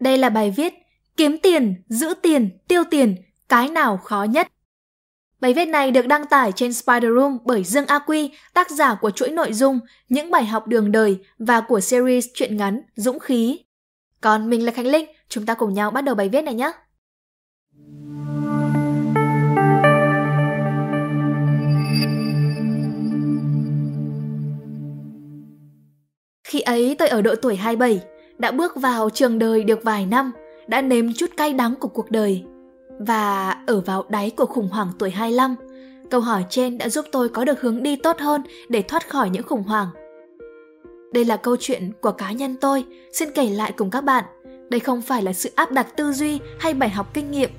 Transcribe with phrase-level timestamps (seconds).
[0.00, 0.74] Đây là bài viết
[1.16, 3.16] Kiếm tiền, giữ tiền, tiêu tiền,
[3.48, 4.48] cái nào khó nhất?
[5.40, 8.94] Bài viết này được đăng tải trên Spider Room bởi Dương A Quy, tác giả
[8.94, 13.18] của chuỗi nội dung Những bài học đường đời và của series truyện ngắn Dũng
[13.18, 13.60] khí.
[14.20, 16.72] Còn mình là Khánh Linh, chúng ta cùng nhau bắt đầu bài viết này nhé.
[26.44, 28.00] Khi ấy tôi ở độ tuổi 27,
[28.40, 30.32] đã bước vào trường đời được vài năm,
[30.66, 32.44] đã nếm chút cay đắng của cuộc đời.
[32.98, 35.54] Và ở vào đáy của khủng hoảng tuổi 25,
[36.10, 39.30] câu hỏi trên đã giúp tôi có được hướng đi tốt hơn để thoát khỏi
[39.30, 39.88] những khủng hoảng.
[41.12, 44.24] Đây là câu chuyện của cá nhân tôi, xin kể lại cùng các bạn.
[44.70, 47.50] Đây không phải là sự áp đặt tư duy hay bài học kinh nghiệm,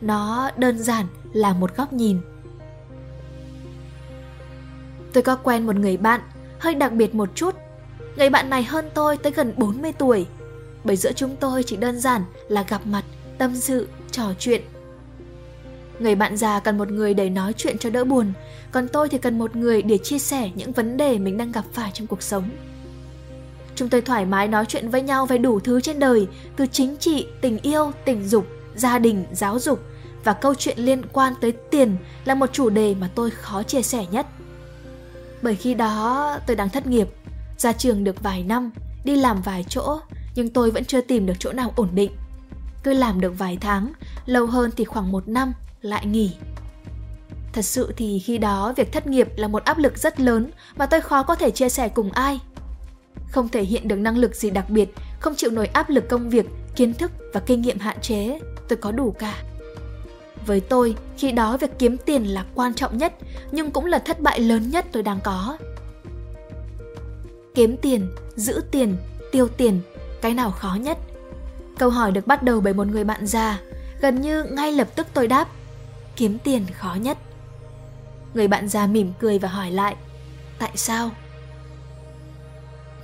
[0.00, 2.18] nó đơn giản là một góc nhìn.
[5.12, 6.20] Tôi có quen một người bạn,
[6.58, 7.54] hơi đặc biệt một chút.
[8.16, 10.26] Người bạn này hơn tôi tới gần 40 tuổi,
[10.84, 13.04] bởi giữa chúng tôi chỉ đơn giản là gặp mặt,
[13.38, 14.62] tâm sự, trò chuyện.
[15.98, 18.32] Người bạn già cần một người để nói chuyện cho đỡ buồn,
[18.72, 21.64] còn tôi thì cần một người để chia sẻ những vấn đề mình đang gặp
[21.72, 22.44] phải trong cuộc sống.
[23.74, 26.96] Chúng tôi thoải mái nói chuyện với nhau về đủ thứ trên đời, từ chính
[26.96, 29.80] trị, tình yêu, tình dục, gia đình, giáo dục
[30.24, 33.82] và câu chuyện liên quan tới tiền là một chủ đề mà tôi khó chia
[33.82, 34.26] sẻ nhất.
[35.42, 37.08] Bởi khi đó tôi đang thất nghiệp,
[37.60, 38.70] ra trường được vài năm,
[39.04, 40.00] đi làm vài chỗ
[40.34, 42.12] nhưng tôi vẫn chưa tìm được chỗ nào ổn định.
[42.82, 43.92] Cứ làm được vài tháng,
[44.26, 45.52] lâu hơn thì khoảng một năm,
[45.82, 46.36] lại nghỉ.
[47.52, 50.86] Thật sự thì khi đó việc thất nghiệp là một áp lực rất lớn mà
[50.86, 52.40] tôi khó có thể chia sẻ cùng ai.
[53.30, 56.30] Không thể hiện được năng lực gì đặc biệt, không chịu nổi áp lực công
[56.30, 59.42] việc, kiến thức và kinh nghiệm hạn chế, tôi có đủ cả.
[60.46, 63.14] Với tôi, khi đó việc kiếm tiền là quan trọng nhất,
[63.52, 65.56] nhưng cũng là thất bại lớn nhất tôi đang có.
[67.60, 68.96] Kiếm tiền, giữ tiền,
[69.32, 69.80] tiêu tiền
[70.22, 70.98] cái nào khó nhất?
[71.78, 73.60] Câu hỏi được bắt đầu bởi một người bạn già,
[74.00, 75.48] gần như ngay lập tức tôi đáp,
[76.16, 77.18] kiếm tiền khó nhất.
[78.34, 79.96] Người bạn già mỉm cười và hỏi lại,
[80.58, 81.10] tại sao?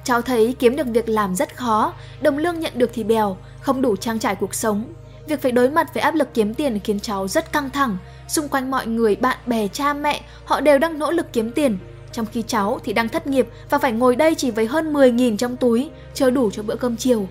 [0.05, 3.83] Cháu thấy kiếm được việc làm rất khó, đồng lương nhận được thì bèo, không
[3.83, 4.93] đủ trang trải cuộc sống.
[5.27, 7.99] Việc phải đối mặt với áp lực kiếm tiền khiến cháu rất căng thẳng.
[8.29, 11.79] Xung quanh mọi người, bạn bè, cha mẹ, họ đều đang nỗ lực kiếm tiền,
[12.17, 15.37] trong khi cháu thì đang thất nghiệp và phải ngồi đây chỉ với hơn 10.000
[15.37, 17.29] trong túi, chưa đủ cho bữa cơm chiều.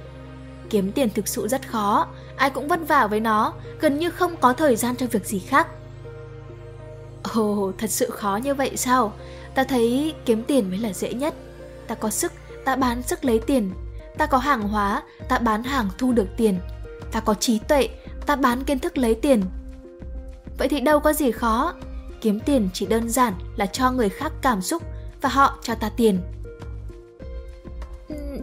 [0.69, 4.35] Kiếm tiền thực sự rất khó, ai cũng vất vả với nó, gần như không
[4.41, 5.67] có thời gian cho việc gì khác.
[7.33, 9.13] Ồ, thật sự khó như vậy sao?
[9.55, 11.33] Ta thấy kiếm tiền mới là dễ nhất.
[11.87, 12.31] Ta có sức,
[12.65, 13.71] ta bán sức lấy tiền.
[14.17, 16.59] Ta có hàng hóa, ta bán hàng thu được tiền.
[17.11, 17.89] Ta có trí tuệ,
[18.25, 19.41] ta bán kiến thức lấy tiền.
[20.57, 21.73] Vậy thì đâu có gì khó,
[22.25, 24.83] kiếm tiền chỉ đơn giản là cho người khác cảm xúc
[25.21, 26.19] và họ cho ta tiền.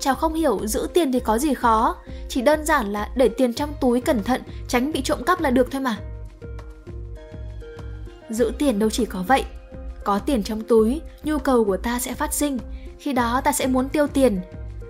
[0.01, 1.97] Cháu không hiểu giữ tiền thì có gì khó.
[2.29, 5.51] Chỉ đơn giản là để tiền trong túi cẩn thận, tránh bị trộm cắp là
[5.51, 5.97] được thôi mà.
[8.31, 9.45] Giữ tiền đâu chỉ có vậy.
[10.05, 12.59] Có tiền trong túi, nhu cầu của ta sẽ phát sinh.
[12.99, 14.41] Khi đó ta sẽ muốn tiêu tiền.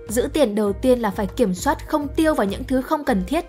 [0.08, 3.24] Giữ tiền đầu tiên là phải kiểm soát không tiêu vào những thứ không cần
[3.26, 3.44] thiết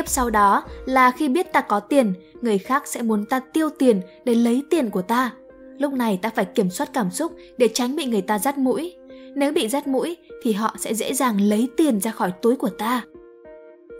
[0.00, 3.68] tiếp sau đó là khi biết ta có tiền, người khác sẽ muốn ta tiêu
[3.78, 5.30] tiền để lấy tiền của ta.
[5.78, 8.96] Lúc này ta phải kiểm soát cảm xúc để tránh bị người ta dắt mũi.
[9.34, 12.68] Nếu bị dắt mũi thì họ sẽ dễ dàng lấy tiền ra khỏi túi của
[12.68, 13.02] ta.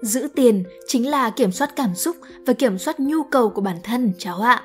[0.02, 3.76] Giữ tiền chính là kiểm soát cảm xúc và kiểm soát nhu cầu của bản
[3.82, 4.62] thân, cháu ạ.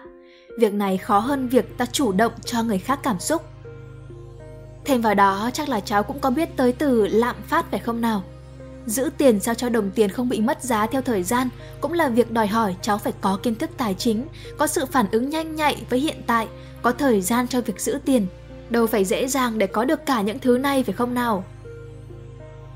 [0.59, 3.41] Việc này khó hơn việc ta chủ động cho người khác cảm xúc.
[4.85, 8.01] Thêm vào đó, chắc là cháu cũng có biết tới từ lạm phát phải không
[8.01, 8.23] nào?
[8.85, 11.49] Giữ tiền sao cho đồng tiền không bị mất giá theo thời gian
[11.81, 14.25] cũng là việc đòi hỏi cháu phải có kiến thức tài chính,
[14.57, 16.47] có sự phản ứng nhanh nhạy với hiện tại,
[16.81, 18.27] có thời gian cho việc giữ tiền.
[18.69, 21.43] Đâu phải dễ dàng để có được cả những thứ này phải không nào?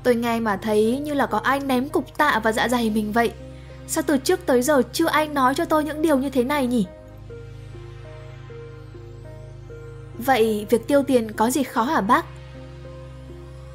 [0.02, 3.12] Tôi nghe mà thấy như là có ai ném cục tạ vào dạ dày mình
[3.12, 3.32] vậy.
[3.86, 6.66] Sao từ trước tới giờ chưa ai nói cho tôi những điều như thế này
[6.66, 6.86] nhỉ?
[10.18, 12.26] Vậy việc tiêu tiền có gì khó hả bác?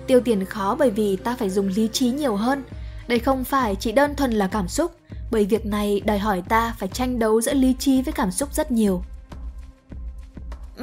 [0.07, 2.63] Tiêu tiền khó bởi vì ta phải dùng lý trí nhiều hơn.
[3.07, 4.91] Đây không phải chỉ đơn thuần là cảm xúc,
[5.31, 8.53] bởi việc này đòi hỏi ta phải tranh đấu giữa lý trí với cảm xúc
[8.53, 9.01] rất nhiều.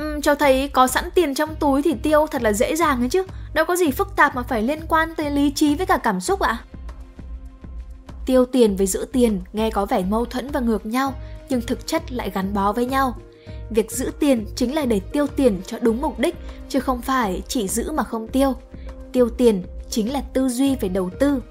[0.00, 3.08] Uhm, cho thấy có sẵn tiền trong túi thì tiêu thật là dễ dàng ấy
[3.08, 3.22] chứ
[3.54, 6.20] Đâu có gì phức tạp mà phải liên quan tới lý trí với cả cảm
[6.20, 6.64] xúc ạ à?
[8.26, 11.14] Tiêu tiền với giữ tiền nghe có vẻ mâu thuẫn và ngược nhau
[11.48, 13.16] Nhưng thực chất lại gắn bó với nhau
[13.70, 16.34] Việc giữ tiền chính là để tiêu tiền cho đúng mục đích
[16.68, 18.54] Chứ không phải chỉ giữ mà không tiêu
[19.12, 21.42] tiêu tiền chính là tư duy về đầu tư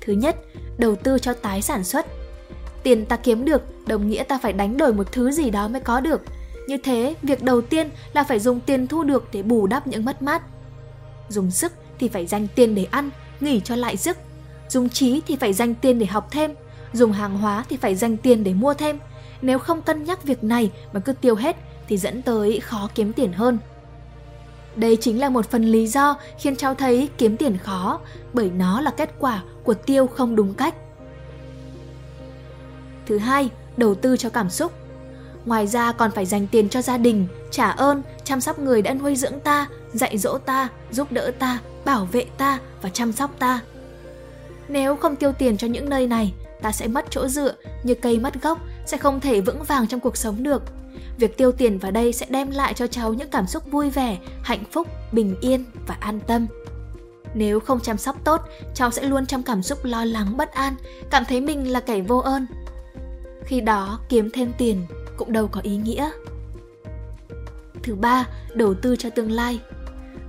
[0.00, 0.36] thứ nhất
[0.78, 2.06] đầu tư cho tái sản xuất
[2.82, 5.80] tiền ta kiếm được đồng nghĩa ta phải đánh đổi một thứ gì đó mới
[5.80, 6.22] có được
[6.66, 10.04] như thế việc đầu tiên là phải dùng tiền thu được để bù đắp những
[10.04, 10.42] mất mát
[11.28, 14.16] dùng sức thì phải dành tiền để ăn nghỉ cho lại sức.
[14.68, 16.54] Dùng trí thì phải dành tiền để học thêm,
[16.92, 18.98] dùng hàng hóa thì phải dành tiền để mua thêm.
[19.42, 21.56] Nếu không cân nhắc việc này mà cứ tiêu hết
[21.88, 23.58] thì dẫn tới khó kiếm tiền hơn.
[24.76, 28.00] Đây chính là một phần lý do khiến cháu thấy kiếm tiền khó,
[28.32, 30.74] bởi nó là kết quả của tiêu không đúng cách.
[33.06, 34.72] Thứ hai, đầu tư cho cảm xúc.
[35.44, 38.94] Ngoài ra còn phải dành tiền cho gia đình, trả ơn, chăm sóc người đã
[38.94, 43.30] nuôi dưỡng ta, dạy dỗ ta, giúp đỡ ta, bảo vệ ta và chăm sóc
[43.38, 43.60] ta.
[44.68, 48.18] Nếu không tiêu tiền cho những nơi này, ta sẽ mất chỗ dựa như cây
[48.18, 50.62] mất gốc, sẽ không thể vững vàng trong cuộc sống được.
[51.20, 54.18] Việc tiêu tiền vào đây sẽ đem lại cho cháu những cảm xúc vui vẻ,
[54.42, 56.46] hạnh phúc, bình yên và an tâm.
[57.34, 58.40] Nếu không chăm sóc tốt,
[58.74, 60.74] cháu sẽ luôn trong cảm xúc lo lắng bất an,
[61.10, 62.46] cảm thấy mình là kẻ vô ơn.
[63.44, 64.86] Khi đó kiếm thêm tiền
[65.16, 66.10] cũng đâu có ý nghĩa.
[67.82, 69.60] Thứ ba, đầu tư cho tương lai.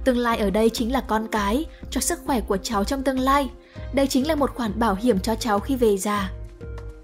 [0.05, 3.19] Tương lai ở đây chính là con cái, cho sức khỏe của cháu trong tương
[3.19, 3.49] lai.
[3.93, 6.31] Đây chính là một khoản bảo hiểm cho cháu khi về già.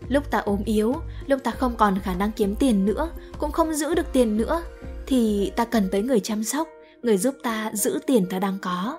[0.10, 0.96] Lúc ta ốm yếu,
[1.28, 4.62] lúc ta không còn khả năng kiếm tiền nữa, cũng không giữ được tiền nữa,
[5.06, 6.68] thì ta cần tới người chăm sóc,
[7.02, 8.98] người giúp ta giữ tiền ta đang có.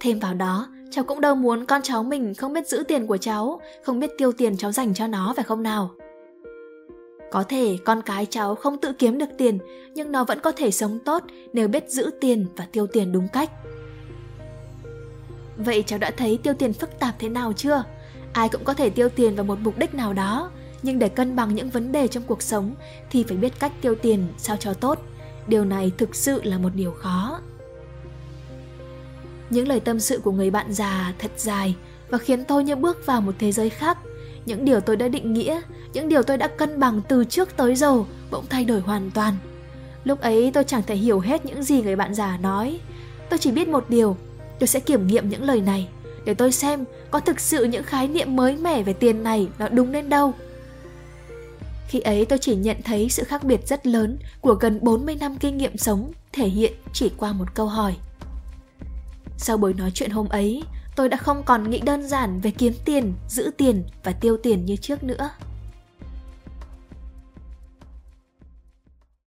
[0.00, 3.16] Thêm vào đó, cháu cũng đâu muốn con cháu mình không biết giữ tiền của
[3.16, 5.90] cháu, không biết tiêu tiền cháu dành cho nó phải không nào?
[7.30, 9.58] Có thể con cái cháu không tự kiếm được tiền,
[9.94, 13.28] nhưng nó vẫn có thể sống tốt nếu biết giữ tiền và tiêu tiền đúng
[13.32, 13.50] cách.
[15.56, 17.84] Vậy cháu đã thấy tiêu tiền phức tạp thế nào chưa?
[18.32, 20.50] Ai cũng có thể tiêu tiền vào một mục đích nào đó,
[20.82, 22.74] nhưng để cân bằng những vấn đề trong cuộc sống
[23.10, 24.98] thì phải biết cách tiêu tiền sao cho tốt.
[25.46, 27.40] Điều này thực sự là một điều khó.
[29.50, 31.76] Những lời tâm sự của người bạn già thật dài
[32.08, 33.98] và khiến tôi như bước vào một thế giới khác.
[34.46, 35.60] Những điều tôi đã định nghĩa,
[35.92, 39.36] những điều tôi đã cân bằng từ trước tới giờ bỗng thay đổi hoàn toàn.
[40.04, 42.80] Lúc ấy tôi chẳng thể hiểu hết những gì người bạn già nói.
[43.30, 44.16] Tôi chỉ biết một điều,
[44.58, 45.88] tôi sẽ kiểm nghiệm những lời này
[46.28, 49.68] để tôi xem có thực sự những khái niệm mới mẻ về tiền này nó
[49.68, 50.34] đúng đến đâu.
[51.88, 55.36] Khi ấy tôi chỉ nhận thấy sự khác biệt rất lớn của gần 40 năm
[55.40, 57.96] kinh nghiệm sống thể hiện chỉ qua một câu hỏi.
[59.38, 60.62] Sau buổi nói chuyện hôm ấy,
[60.96, 64.64] tôi đã không còn nghĩ đơn giản về kiếm tiền, giữ tiền và tiêu tiền
[64.64, 65.30] như trước nữa.